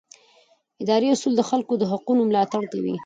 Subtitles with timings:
[0.83, 2.95] اداري اصول د خلکو د حقونو ملاتړ کوي.